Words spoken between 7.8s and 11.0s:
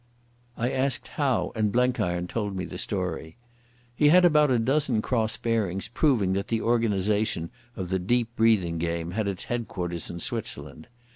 the "Deep breathing" game had its headquarters in Switzerland.